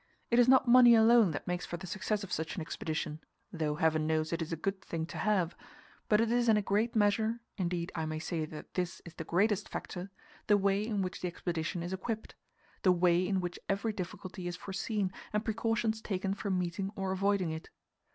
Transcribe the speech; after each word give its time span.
It 0.31 0.39
is 0.39 0.47
not 0.47 0.67
money 0.67 0.95
alone 0.95 1.29
that 1.29 1.45
makes 1.45 1.67
for 1.67 1.77
the 1.77 1.85
success 1.85 2.23
of 2.23 2.31
such 2.31 2.55
an 2.55 2.61
expedition 2.61 3.19
though, 3.53 3.75
Heaven 3.75 4.07
knows, 4.07 4.33
it 4.33 4.41
is 4.41 4.51
a 4.51 4.55
good 4.55 4.81
thing 4.81 5.05
to 5.05 5.17
have 5.19 5.55
but 6.09 6.19
it 6.19 6.31
is 6.31 6.49
in 6.49 6.57
a 6.57 6.61
great 6.63 6.95
measure 6.95 7.39
indeed, 7.55 7.91
I 7.93 8.07
may 8.07 8.17
say 8.17 8.45
that 8.45 8.73
this 8.73 9.03
is 9.05 9.13
the 9.13 9.23
greatest 9.23 9.69
factor 9.69 10.09
the 10.47 10.57
way 10.57 10.83
in 10.83 11.03
which 11.03 11.21
the 11.21 11.27
expedition 11.27 11.83
is 11.83 11.93
equipped 11.93 12.33
the 12.81 12.91
way 12.91 13.23
in 13.27 13.41
which 13.41 13.59
every 13.69 13.93
difficulty 13.93 14.47
is 14.47 14.55
foreseen, 14.57 15.11
and 15.33 15.45
precautions 15.45 16.01
taken 16.01 16.33
for 16.33 16.49
meeting 16.49 16.91
or 16.95 17.11
avoiding 17.11 17.51
it. 17.51 17.69